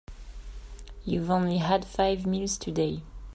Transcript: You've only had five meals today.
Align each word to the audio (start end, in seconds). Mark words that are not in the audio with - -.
You've 1.05 1.29
only 1.29 1.59
had 1.59 1.85
five 1.85 2.25
meals 2.25 2.57
today. 2.57 3.03